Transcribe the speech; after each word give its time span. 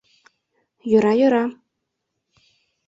Йӧра-йӧра. 0.89 1.43